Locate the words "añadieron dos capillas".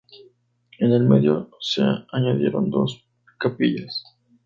2.11-4.03